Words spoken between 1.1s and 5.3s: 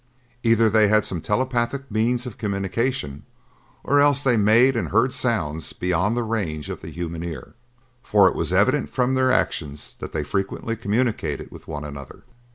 telepathic means of communication or else they made and heard